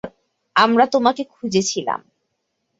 [0.55, 1.99] আমরা তোমাকে খুঁজছিলাম।